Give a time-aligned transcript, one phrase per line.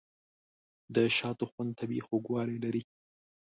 [0.95, 2.83] د شاتو خوند طبیعي خوږوالی لري.